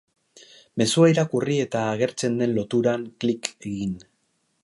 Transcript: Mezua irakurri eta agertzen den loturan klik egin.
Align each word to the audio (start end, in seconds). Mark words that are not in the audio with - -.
Mezua 0.81 1.09
irakurri 1.11 1.57
eta 1.65 1.83
agertzen 1.91 2.41
den 2.43 2.55
loturan 2.57 3.05
klik 3.25 3.53
egin. 3.73 3.95